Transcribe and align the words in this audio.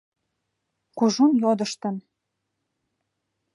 Кужун 0.97 1.31
йодыштын. 1.43 1.95